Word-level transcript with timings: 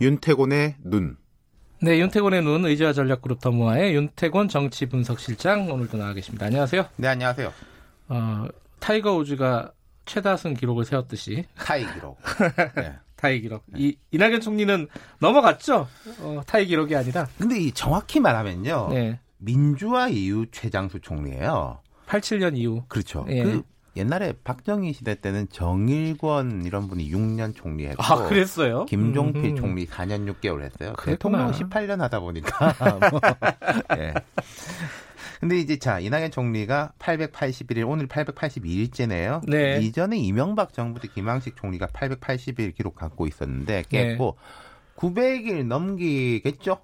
윤태곤의 0.00 0.76
눈. 0.84 1.16
네, 1.82 1.98
윤태곤의 1.98 2.42
눈 2.42 2.64
의지와 2.64 2.92
전략그룹 2.92 3.40
더모아의 3.40 3.94
윤태곤 3.94 4.48
정치분석실장 4.48 5.70
오늘도 5.70 5.96
나와 5.98 6.12
계십니다. 6.12 6.46
안녕하세요. 6.46 6.86
네, 6.96 7.08
안녕하세요. 7.08 7.52
어, 8.08 8.46
타이거 8.78 9.14
우즈가 9.14 9.72
최다승 10.04 10.54
기록을 10.54 10.84
세웠듯이 10.84 11.44
타이 11.56 11.84
기록. 11.94 12.18
네. 12.76 12.94
타이 13.16 13.40
기록. 13.40 13.64
이 13.74 13.96
이낙연 14.10 14.40
총리는 14.40 14.88
넘어갔죠. 15.20 15.88
어, 16.20 16.42
타이 16.46 16.66
기록이 16.66 16.94
아니라. 16.94 17.26
근데 17.38 17.58
이 17.58 17.72
정확히 17.72 18.20
말하면요. 18.20 18.88
네. 18.90 19.20
민주화 19.38 20.08
이후 20.08 20.46
최장수 20.50 21.00
총리예요. 21.00 21.80
87년 22.06 22.56
이후. 22.56 22.84
그렇죠. 22.88 23.26
예. 23.28 23.42
그 23.42 23.62
옛날에 23.96 24.34
박정희 24.44 24.92
시대 24.92 25.14
때는 25.14 25.48
정일권 25.50 26.64
이런 26.64 26.88
분이 26.88 27.10
6년 27.10 27.54
총리했고 27.54 28.02
아, 28.02 28.28
그랬어요? 28.28 28.84
김종필 28.84 29.44
음흠. 29.44 29.56
총리 29.56 29.86
4년 29.86 30.30
6개월 30.32 30.62
했어요. 30.62 30.92
그랬구나. 30.96 31.50
대통령 31.50 31.52
18년 31.52 31.98
하다 32.00 32.20
보니까 32.20 32.74
뭐. 33.10 33.20
예. 33.98 34.14
근데 35.40 35.58
이제 35.58 35.78
자 35.78 35.98
이낙연 35.98 36.30
총리가 36.30 36.92
881일 36.98 37.88
오늘 37.88 38.06
882일째네요. 38.08 39.42
네. 39.46 39.80
이전에 39.80 40.16
이명박 40.16 40.72
정부 40.72 41.00
때 41.00 41.08
김황식 41.08 41.56
총리가 41.56 41.88
880일 41.88 42.74
기록 42.74 42.94
갖고 42.94 43.26
있었는데 43.26 43.84
깼고 43.88 44.36
네. 44.38 44.76
900일 44.96 45.66
넘기겠죠? 45.66 46.80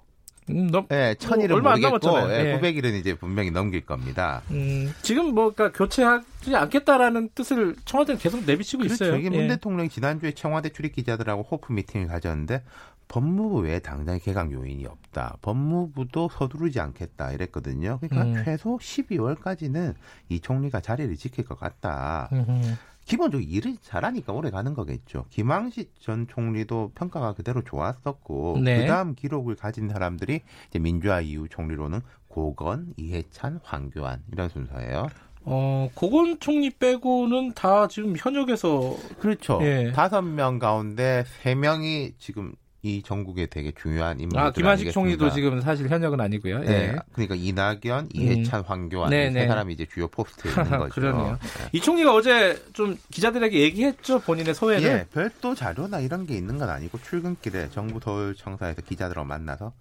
음, 0.49 0.67
넘, 0.67 0.87
네, 0.87 1.15
천일은 1.15 1.61
뭐, 1.61 1.71
모르겠고 1.71 2.31
예, 2.31 2.43
네. 2.43 2.59
900일은 2.59 2.99
이제 2.99 3.15
분명히 3.15 3.51
넘길 3.51 3.85
겁니다. 3.85 4.41
음, 4.51 4.93
지금 5.01 5.33
뭐 5.33 5.53
그러니까 5.53 5.77
교체하지 5.77 6.55
않겠다라는 6.55 7.29
뜻을 7.35 7.75
청와대는 7.85 8.19
계속 8.19 8.43
내비치고 8.45 8.83
그렇죠. 8.83 9.05
있어요. 9.05 9.15
이게 9.17 9.29
문 9.29 9.41
예. 9.41 9.47
대통령이 9.49 9.89
지난주에 9.89 10.31
청와대 10.31 10.69
출입 10.69 10.93
기자들하고 10.93 11.43
호프 11.43 11.71
미팅을 11.71 12.07
가졌는데 12.07 12.63
법무부 13.07 13.59
외에 13.59 13.79
당장 13.79 14.19
개강 14.19 14.51
요인이 14.51 14.85
없다. 14.85 15.37
법무부도 15.41 16.29
서두르지 16.29 16.79
않겠다 16.79 17.31
이랬거든요. 17.31 17.99
그러니까 18.01 18.39
음. 18.39 18.43
최소 18.43 18.77
12월까지는 18.77 19.93
이 20.29 20.39
총리가 20.39 20.79
자리를 20.79 21.15
지킬 21.17 21.45
것 21.45 21.59
같다. 21.59 22.29
음흠. 22.31 22.75
기본적으로 23.05 23.45
일을 23.47 23.77
잘하니까 23.81 24.33
오래 24.33 24.49
가는 24.49 24.73
거겠죠. 24.73 25.25
김황식 25.29 25.99
전 25.99 26.27
총리도 26.27 26.91
평가가 26.95 27.33
그대로 27.33 27.61
좋았었고 27.63 28.59
네. 28.63 28.81
그다음 28.81 29.15
기록을 29.15 29.55
가진 29.55 29.89
사람들이 29.89 30.41
이제 30.69 30.79
민주화 30.79 31.21
이후 31.21 31.47
총리로는 31.49 32.01
고건, 32.27 32.93
이해찬, 32.97 33.59
황교안 33.63 34.23
이런 34.31 34.49
순서예요. 34.49 35.07
어, 35.45 35.89
고건 35.93 36.39
총리 36.39 36.69
빼고는 36.69 37.53
다 37.53 37.87
지금 37.87 38.15
현역에서 38.17 38.95
그렇죠. 39.19 39.59
예. 39.61 39.91
다섯 39.91 40.21
명 40.21 40.57
가운데 40.57 41.25
세 41.41 41.53
명이 41.53 42.13
지금 42.17 42.53
이 42.85 43.01
전국에 43.01 43.45
되게 43.45 43.71
중요한 43.71 44.19
인물들 44.19 44.39
아, 44.41 44.51
김황식 44.51 44.91
총리도 44.91 45.29
지금 45.31 45.61
사실 45.61 45.87
현역은 45.87 46.19
아니고요. 46.19 46.59
네. 46.59 46.69
예. 46.89 46.95
그러니까 47.13 47.35
이낙연, 47.35 48.09
이해찬, 48.13 48.59
음. 48.59 48.63
황교안 48.67 49.09
네, 49.09 49.31
세 49.31 49.39
네. 49.39 49.47
사람이 49.47 49.73
이제 49.73 49.85
주요 49.85 50.09
포스트에 50.09 50.51
있는 50.51 50.63
거죠. 50.79 50.89
그러네요. 50.93 51.39
네. 51.41 51.69
이 51.71 51.79
총리가 51.79 52.13
어제 52.13 52.61
좀 52.73 52.97
기자들에게 53.09 53.57
얘기했죠. 53.57 54.19
본인의 54.19 54.53
소회는. 54.53 54.83
예, 54.83 55.05
별도 55.13 55.55
자료나 55.55 56.01
이런 56.01 56.25
게 56.25 56.35
있는 56.35 56.57
건 56.57 56.69
아니고 56.69 56.99
출근길에 57.01 57.69
정부 57.69 58.01
서울청사에서 58.03 58.81
기자들하고 58.81 59.25
만나서 59.25 59.71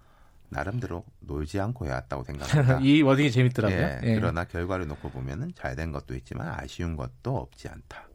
나름대로 0.48 1.04
놀지 1.20 1.58
않고 1.58 1.86
해왔다고 1.86 2.22
생각합니다. 2.22 2.78
이 2.86 3.02
wording이 3.02 3.32
재밌더라고요. 3.32 3.78
예, 3.80 3.98
예. 4.04 4.14
그러나 4.14 4.44
결과를 4.44 4.86
놓고 4.86 5.10
보면 5.10 5.42
은 5.42 5.52
잘 5.56 5.74
된 5.74 5.90
것도 5.90 6.14
있지만 6.14 6.54
아쉬운 6.56 6.94
것도 6.96 7.36
없지 7.36 7.66
않다. 7.68 8.06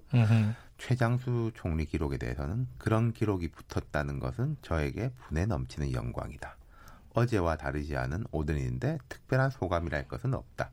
최장수 0.78 1.52
총리 1.56 1.86
기록에 1.86 2.18
대해서는 2.18 2.68
그런 2.78 3.12
기록이 3.12 3.50
붙었다는 3.50 4.20
것은 4.20 4.58
저에게 4.62 5.12
분에 5.28 5.46
넘치는 5.46 5.94
영광이다. 5.94 6.56
어제와 7.14 7.56
다르지 7.58 7.98
않은 7.98 8.26
오늘인데 8.32 9.00
특별한 9.10 9.50
소감이랄 9.50 10.08
것은 10.08 10.34
없다. 10.34 10.70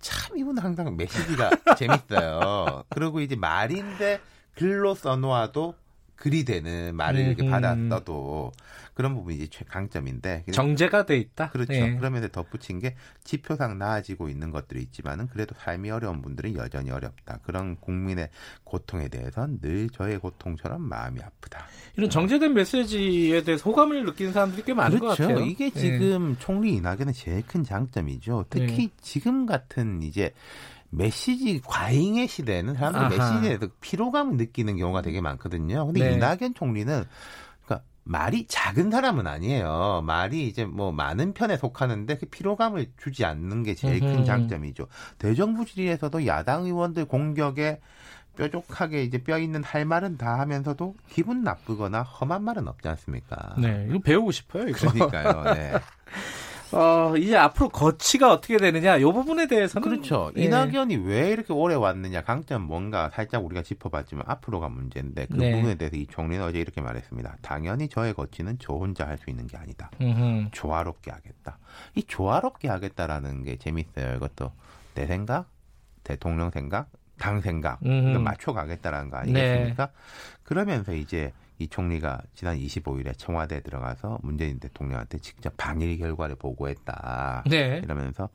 참 0.00 0.36
이분 0.36 0.58
항상 0.58 0.94
메시지가 0.96 1.50
재밌어요. 1.78 2.84
그리고 2.90 3.20
이제 3.20 3.34
말인데 3.34 4.20
글로 4.54 4.94
써놓아도 4.94 5.74
글이 6.16 6.44
되는 6.44 6.96
말을 6.96 7.20
음, 7.20 7.26
이렇게 7.26 7.48
받아 7.48 7.76
써도 7.88 8.52
그런 8.94 9.14
부분이 9.14 9.36
이제 9.36 9.46
최강점인데 9.48 10.46
정제가 10.50 11.04
돼 11.04 11.18
있다. 11.18 11.50
그렇죠. 11.50 11.72
네. 11.72 11.96
그러면서 11.96 12.28
덧붙인 12.28 12.78
게 12.78 12.96
지표상 13.24 13.78
나아지고 13.78 14.30
있는 14.30 14.50
것들이 14.50 14.80
있지만은 14.80 15.28
그래도 15.28 15.54
삶이 15.58 15.90
어려운 15.90 16.22
분들은 16.22 16.54
여전히 16.54 16.90
어렵다. 16.90 17.40
그런 17.44 17.76
국민의 17.76 18.30
고통에 18.64 19.08
대해서는 19.08 19.60
늘 19.60 19.90
저의 19.90 20.18
고통처럼 20.18 20.80
마음이 20.80 21.20
아프다. 21.20 21.66
이런 21.96 22.08
정제된 22.08 22.54
메시지에 22.54 23.42
대해서 23.42 23.68
호감을 23.68 24.06
느끼는 24.06 24.32
사람들이 24.32 24.62
꽤 24.64 24.72
많은 24.72 24.98
그렇죠. 24.98 25.24
것 25.24 25.28
같아요. 25.28 25.44
이게 25.44 25.68
네. 25.70 25.78
지금 25.80 26.30
네. 26.30 26.36
총리 26.38 26.74
이낙연의 26.74 27.12
제일 27.12 27.46
큰 27.46 27.64
장점이죠. 27.64 28.46
특히 28.48 28.88
네. 28.88 28.90
지금 29.02 29.44
같은 29.44 30.02
이제 30.02 30.32
메시지 30.96 31.60
과잉의 31.62 32.26
시대는 32.26 32.74
사람들이 32.74 33.18
메시지에 33.18 33.58
서 33.58 33.68
피로감을 33.80 34.36
느끼는 34.38 34.78
경우가 34.78 35.02
되게 35.02 35.20
많거든요. 35.20 35.86
근데 35.86 36.08
네. 36.08 36.14
이낙연 36.14 36.54
총리는 36.54 37.04
그러니까 37.64 37.86
말이 38.04 38.46
작은 38.46 38.90
사람은 38.90 39.26
아니에요. 39.26 40.02
말이 40.06 40.48
이제 40.48 40.64
뭐 40.64 40.92
많은 40.92 41.34
편에 41.34 41.58
속하는데 41.58 42.16
그 42.16 42.26
피로감을 42.26 42.92
주지 42.96 43.26
않는 43.26 43.62
게 43.62 43.74
제일 43.74 44.00
큰 44.00 44.24
장점이죠. 44.24 44.86
대정부 45.18 45.66
질의에서도 45.66 46.26
야당 46.26 46.64
의원들 46.64 47.04
공격에 47.04 47.80
뾰족하게 48.36 49.02
이제 49.02 49.22
뼈 49.22 49.38
있는 49.38 49.62
할 49.64 49.84
말은 49.84 50.16
다 50.16 50.38
하면서도 50.38 50.94
기분 51.10 51.42
나쁘거나 51.42 52.02
험한 52.02 52.42
말은 52.42 52.68
없지 52.68 52.88
않습니까? 52.88 53.54
네, 53.58 53.86
이거 53.88 53.98
배우고 53.98 54.30
싶어요. 54.30 54.68
이거. 54.68 54.90
그러니까요. 54.90 55.54
네. 55.54 55.72
어, 56.72 57.14
이제 57.16 57.36
앞으로 57.36 57.68
거치가 57.68 58.32
어떻게 58.32 58.56
되느냐, 58.56 58.96
이 58.96 59.04
부분에 59.04 59.46
대해서는. 59.46 59.88
그렇죠. 59.88 60.32
예. 60.36 60.44
이낙연이 60.44 60.96
왜 60.96 61.30
이렇게 61.30 61.52
오래 61.52 61.74
왔느냐, 61.74 62.22
강점 62.22 62.62
뭔가 62.62 63.08
살짝 63.10 63.44
우리가 63.44 63.62
짚어봤지만 63.62 64.24
앞으로가 64.26 64.68
문제인데 64.68 65.26
그 65.26 65.36
네. 65.36 65.52
부분에 65.52 65.76
대해서 65.76 65.96
이 65.96 66.06
총리는 66.06 66.44
어제 66.44 66.58
이렇게 66.58 66.80
말했습니다. 66.80 67.36
당연히 67.42 67.88
저의 67.88 68.14
거치는 68.14 68.58
저 68.58 68.72
혼자 68.74 69.06
할 69.06 69.16
수 69.16 69.30
있는 69.30 69.46
게 69.46 69.56
아니다. 69.56 69.90
음흠. 70.00 70.48
조화롭게 70.52 71.10
하겠다. 71.10 71.58
이 71.94 72.02
조화롭게 72.02 72.68
하겠다라는 72.68 73.44
게 73.44 73.56
재밌어요. 73.56 74.16
이것도 74.16 74.52
내 74.94 75.06
생각, 75.06 75.48
대통령 76.04 76.50
생각, 76.50 76.88
당 77.18 77.40
생각, 77.40 77.78
맞춰가겠다라는 77.82 79.08
거 79.10 79.16
아니겠습니까? 79.16 79.86
네. 79.86 79.92
그러면서 80.42 80.92
이제 80.92 81.32
이 81.58 81.68
총리가 81.68 82.20
지난 82.34 82.58
25일에 82.58 83.16
청와대에 83.16 83.60
들어가서 83.60 84.18
문재인 84.22 84.58
대통령한테 84.58 85.18
직접 85.18 85.54
방일 85.56 85.96
결과를 85.98 86.36
보고했다. 86.36 87.44
네. 87.48 87.80
이러면서 87.82 88.28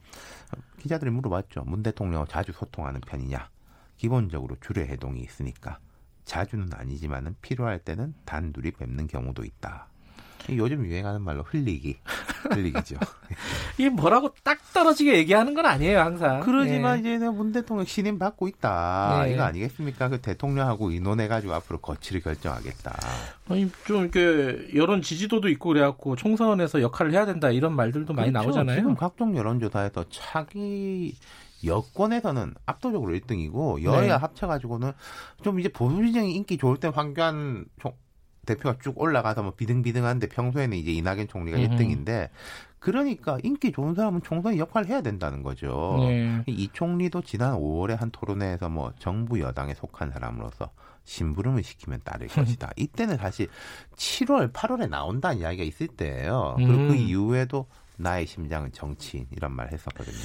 기자들이 0.79 1.11
물어봤죠. 1.11 1.63
문 1.65 1.83
대통령 1.83 2.25
자주 2.25 2.51
소통하는 2.51 2.99
편이냐? 3.01 3.49
기본적으로 3.97 4.55
주례 4.59 4.87
해동이 4.87 5.21
있으니까 5.21 5.77
자주는 6.25 6.67
아니지만은 6.73 7.35
필요할 7.41 7.79
때는 7.79 8.15
단둘이 8.25 8.71
뵙는 8.71 9.05
경우도 9.07 9.43
있다. 9.43 9.90
요즘 10.49 10.85
유행하는 10.85 11.21
말로 11.21 11.43
흘리기. 11.43 11.97
흘리기죠. 12.49 12.97
이게 13.77 13.89
뭐라고 13.89 14.33
딱 14.43 14.59
떨어지게 14.73 15.15
얘기하는 15.17 15.53
건 15.53 15.65
아니에요, 15.65 15.99
항상. 15.99 16.41
그러지만 16.41 17.01
네. 17.01 17.15
이제 17.15 17.29
문 17.29 17.51
대통령 17.51 17.85
신임 17.85 18.17
받고 18.17 18.47
있다. 18.47 19.23
네. 19.25 19.33
이거 19.33 19.43
아니겠습니까? 19.43 20.09
그 20.09 20.21
대통령하고 20.21 20.91
의논해가지고 20.91 21.53
앞으로 21.53 21.79
거취를 21.79 22.21
결정하겠다. 22.21 22.97
아니, 23.49 23.71
좀 23.85 24.01
이렇게 24.01 24.69
여론 24.75 25.01
지지도도 25.01 25.49
있고 25.49 25.69
그래갖고 25.69 26.15
총선에서 26.15 26.81
역할을 26.81 27.13
해야 27.13 27.25
된다 27.25 27.51
이런 27.51 27.75
말들도 27.75 28.13
많이 28.13 28.31
그렇죠. 28.31 28.47
나오잖아요. 28.47 28.77
지금 28.77 28.95
각종 28.95 29.35
여론조사에서 29.35 30.05
차기 30.09 31.15
여권에서는 31.63 32.55
압도적으로 32.65 33.13
1등이고 33.13 33.83
여야 33.83 34.01
네. 34.01 34.09
합쳐가지고는 34.09 34.93
좀 35.43 35.59
이제 35.59 35.69
보수진영이 35.69 36.33
인기 36.33 36.57
좋을 36.57 36.77
때 36.77 36.87
황교안 36.87 37.65
대표가 38.45 38.77
쭉 38.81 38.99
올라가서 38.99 39.43
뭐 39.43 39.51
비등비등한데 39.53 40.27
평소에는 40.27 40.77
이제 40.77 40.91
이낙연 40.91 41.27
총리가 41.27 41.57
음. 41.57 41.63
1등인데 41.69 42.29
그러니까 42.79 43.37
인기 43.43 43.71
좋은 43.71 43.93
사람은 43.93 44.23
총선의 44.23 44.57
역할을 44.57 44.87
해야 44.89 45.01
된다는 45.01 45.43
거죠. 45.43 45.97
네. 45.99 46.43
이 46.47 46.67
총리도 46.73 47.21
지난 47.21 47.53
5월에 47.53 47.95
한 47.95 48.09
토론회에서 48.09 48.69
뭐 48.69 48.91
정부 48.97 49.39
여당에 49.39 49.75
속한 49.75 50.09
사람으로서 50.11 50.71
심부름을 51.03 51.61
시키면 51.61 52.01
따를 52.03 52.27
것이다. 52.29 52.71
이때는 52.75 53.17
사실 53.17 53.47
7월, 53.95 54.51
8월에 54.51 54.89
나온다는 54.89 55.39
이야기가 55.41 55.63
있을 55.63 55.87
때예요. 55.89 56.55
그리고 56.57 56.73
그 56.73 56.79
음. 56.79 56.87
그 56.89 56.95
이후에도 56.95 57.67
나의 57.97 58.25
심장은 58.25 58.71
정치인 58.71 59.27
이런 59.29 59.51
말 59.55 59.71
했었거든요. 59.71 60.15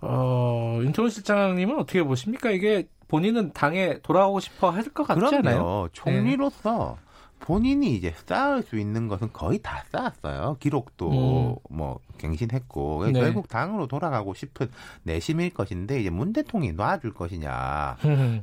어, 0.00 0.80
윤태원 0.82 1.10
실장님은 1.10 1.78
어떻게 1.78 2.02
보십니까? 2.02 2.50
이게 2.50 2.88
본인은 3.08 3.52
당에 3.52 4.00
돌아오고 4.02 4.40
싶어 4.40 4.70
할 4.70 4.82
것 4.92 5.04
같지 5.06 5.20
그럼요. 5.20 5.36
않아요? 5.48 5.88
총리로서 5.92 6.98
네. 6.98 7.05
본인이 7.38 7.94
이제 7.94 8.12
쌓을 8.26 8.62
수 8.62 8.78
있는 8.78 9.08
것은 9.08 9.32
거의 9.32 9.60
다 9.62 9.84
쌓았어요. 9.92 10.56
기록도 10.58 11.60
음. 11.70 11.76
뭐 11.76 12.00
갱신했고 12.18 13.06
네. 13.06 13.20
결국 13.20 13.48
당으로 13.48 13.86
돌아가고 13.86 14.34
싶은 14.34 14.68
내심일 15.02 15.50
것인데 15.50 16.00
이제 16.00 16.10
문 16.10 16.32
대통령이 16.32 16.74
놔줄 16.74 17.14
것이냐 17.14 17.96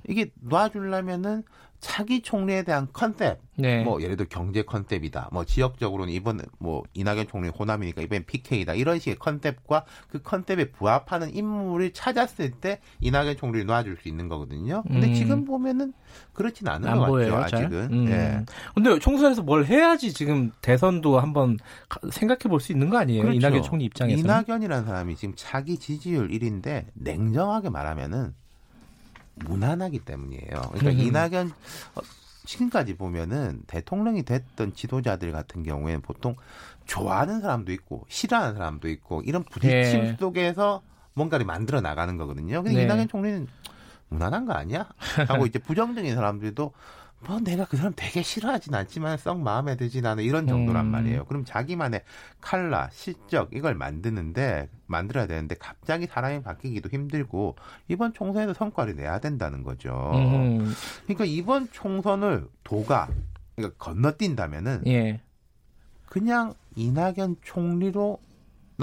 이게 0.07 0.31
놔주려면은 0.41 1.43
차기 1.83 2.21
총리에 2.21 2.63
대한 2.63 2.87
컨셉, 2.93 3.39
네. 3.55 3.83
뭐 3.83 4.01
예를 4.01 4.15
들어 4.15 4.27
경제 4.29 4.63
컨셉이다, 4.63 5.29
뭐 5.31 5.43
지역적으로는 5.45 6.11
이번 6.13 6.39
뭐 6.57 6.81
이낙연 6.93 7.27
총리 7.27 7.49
호남이니까 7.49 8.01
이번 8.01 8.23
PK다 8.25 8.73
이런 8.73 8.97
식의 8.97 9.17
컨셉과 9.19 9.83
그 10.09 10.21
컨셉에 10.23 10.71
부합하는 10.71 11.35
인물을 11.35 11.91
찾았을 11.93 12.51
때 12.51 12.79
이낙연 13.01 13.35
총리를 13.37 13.65
놔줄 13.67 13.97
수 14.01 14.07
있는 14.07 14.29
거거든요. 14.29 14.81
근데 14.87 15.07
음. 15.07 15.13
지금 15.13 15.45
보면은 15.45 15.93
그렇진 16.33 16.67
않은 16.67 16.97
것 16.97 17.05
보여요, 17.07 17.33
같죠 17.35 17.49
잘? 17.57 17.65
아직은. 17.65 17.89
음. 17.91 18.07
예. 18.09 18.45
근데 18.73 18.97
총선에서 18.99 19.43
뭘 19.43 19.65
해야지 19.65 20.13
지금 20.13 20.51
대선도 20.61 21.19
한번 21.19 21.57
생각해 22.11 22.39
볼 22.49 22.59
수 22.63 22.71
있는 22.71 22.89
거 22.89 22.97
아니에요? 22.97 23.23
그렇죠. 23.23 23.37
이낙연 23.37 23.61
총리 23.63 23.83
입장에서. 23.85 24.17
이낙연이라는 24.19 24.85
사람이 24.85 25.15
지금 25.17 25.33
자기 25.35 25.77
지지율 25.77 26.29
1인데 26.29 26.85
냉정하게 26.93 27.69
말하면은 27.69 28.33
무난하기 29.35 29.99
때문이에요. 29.99 30.61
그러니까 30.73 30.89
음. 30.89 30.99
이낙연 30.99 31.51
어, 31.95 32.01
지금까지 32.45 32.95
보면은 32.95 33.61
대통령이 33.67 34.23
됐던 34.23 34.73
지도자들 34.73 35.31
같은 35.31 35.63
경우에는 35.63 36.01
보통 36.01 36.35
좋아하는 36.85 37.41
사람도 37.41 37.71
있고 37.71 38.05
싫어하는 38.09 38.55
사람도 38.55 38.89
있고 38.89 39.21
이런 39.25 39.43
부딪힘 39.43 40.01
네. 40.01 40.17
속에서 40.19 40.81
뭔가를 41.13 41.45
만들어 41.45 41.81
나가는 41.81 42.17
거거든요. 42.17 42.63
근데 42.63 42.77
네. 42.77 42.83
이낙연 42.83 43.07
총리는 43.07 43.47
무난한 44.09 44.45
거 44.45 44.53
아니야? 44.53 44.87
하고 45.27 45.45
이제 45.47 45.59
부정적인 45.59 46.13
사람들도 46.15 46.73
뭐 47.25 47.39
내가 47.39 47.65
그 47.65 47.77
사람 47.77 47.93
되게 47.95 48.21
싫어하진 48.21 48.73
않지만 48.75 49.17
썩 49.17 49.39
마음에 49.39 49.77
들진 49.77 50.05
않은 50.05 50.23
이런 50.23 50.45
정도란 50.47 50.85
음. 50.85 50.91
말이에요. 50.91 51.25
그럼 51.25 51.45
자기만의 51.45 52.03
칼라, 52.41 52.89
실적 52.91 53.49
이걸 53.53 53.75
만드는데 53.75 54.69
만들어야 54.87 55.25
되는데 55.27 55.55
갑자기 55.55 56.05
사람이 56.05 56.41
바뀌기도 56.41 56.89
힘들고 56.89 57.55
이번 57.87 58.13
총선에서 58.13 58.53
성과를 58.53 58.95
내야 58.95 59.19
된다는 59.19 59.63
거죠. 59.63 60.11
음. 60.13 60.73
그러니까 61.03 61.25
이번 61.25 61.69
총선을 61.71 62.47
도가 62.63 63.09
그러니까 63.55 63.77
건너뛴다면은 63.77 64.83
예. 64.87 65.21
그냥 66.07 66.53
이낙연 66.75 67.37
총리로 67.43 68.19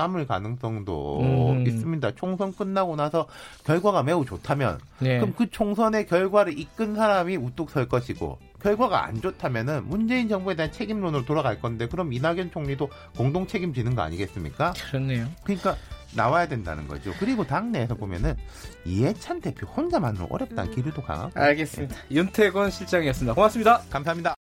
남을 0.01 0.27
가능성도 0.27 1.21
음. 1.21 1.67
있습니다. 1.67 2.13
총선 2.15 2.55
끝나고 2.55 2.97
나서 2.97 3.27
결과가 3.65 4.03
매우 4.03 4.25
좋다면 4.25 4.79
네. 5.01 5.19
그럼 5.19 5.35
그 5.37 5.51
총선의 5.51 6.07
결과를 6.07 6.59
이끈 6.59 6.95
사람이 6.95 7.37
우뚝 7.37 7.71
설 7.71 7.87
것이고 7.89 8.39
결과가 8.63 9.05
안 9.05 9.21
좋다면은 9.21 9.87
문재인 9.89 10.29
정부에 10.29 10.55
대한 10.55 10.73
책임론으로 10.73 11.25
돌아갈 11.25 11.61
건데 11.61 11.87
그럼 11.87 12.13
이낙연 12.13 12.51
총리도 12.51 12.89
공동 13.17 13.47
책임지는 13.47 13.95
거 13.95 14.03
아니겠습니까? 14.03 14.73
그렇네요. 14.91 15.27
그러니까 15.45 15.77
나와야 16.15 16.49
된다는 16.49 16.89
거죠. 16.89 17.13
그리고 17.19 17.47
당내에서 17.47 17.95
보면은 17.95 18.35
이해찬 18.85 19.41
대표 19.41 19.67
혼자만은 19.67 20.27
어렵다는 20.29 20.75
기류도 20.75 21.03
강하고. 21.03 21.39
알겠습니다. 21.39 21.97
윤태권 22.11 22.71
실장이었습니다. 22.71 23.35
고맙습니다. 23.35 23.83
감사합니다. 23.91 24.35